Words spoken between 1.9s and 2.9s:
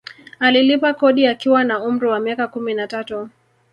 wa miaka kumi na